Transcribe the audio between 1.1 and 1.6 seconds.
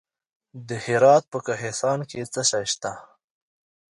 په